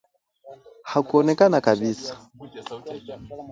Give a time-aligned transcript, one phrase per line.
[0.91, 2.15] Hakuonekana kabisa